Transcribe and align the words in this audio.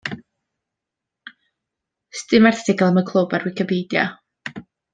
'S 2.15 2.23
dim 2.31 2.49
erthygl 2.53 2.87
am 2.87 2.99
y 3.03 3.05
clwb 3.11 3.37
ar 3.41 3.47
Wicipedia. 3.49 4.09